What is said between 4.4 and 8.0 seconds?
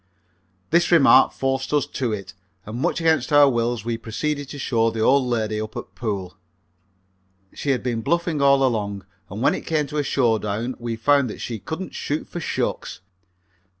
to show the old lady up at pool. She had